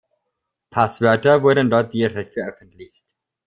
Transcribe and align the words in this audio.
Passwörter 0.71 1.43
wurden 1.43 1.69
dort 1.69 1.93
direkt 1.93 2.33
veröffentlicht. 2.33 3.05